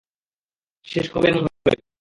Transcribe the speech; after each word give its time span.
শেষ 0.87 1.05
কবে 1.11 1.27
এমন 1.27 1.43
হয়েছে? 1.45 1.83